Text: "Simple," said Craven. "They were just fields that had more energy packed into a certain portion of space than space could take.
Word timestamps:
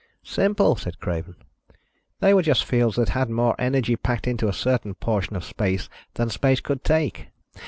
"Simple," 0.23 0.75
said 0.77 0.99
Craven. 0.99 1.35
"They 2.21 2.33
were 2.33 2.41
just 2.41 2.65
fields 2.65 2.95
that 2.95 3.09
had 3.09 3.29
more 3.29 3.53
energy 3.59 3.95
packed 3.95 4.25
into 4.27 4.47
a 4.47 4.51
certain 4.51 4.95
portion 4.95 5.35
of 5.35 5.43
space 5.43 5.89
than 6.15 6.31
space 6.31 6.59
could 6.59 6.83
take. 6.83 7.27